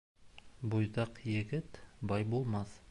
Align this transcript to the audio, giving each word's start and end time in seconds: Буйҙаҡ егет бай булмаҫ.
Буйҙаҡ 0.71 1.21
егет 1.33 1.81
бай 2.13 2.29
булмаҫ. 2.35 2.77